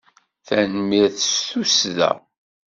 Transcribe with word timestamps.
Tanemmirt 0.47 1.17
s 1.21 1.29
tussda. 1.49 2.11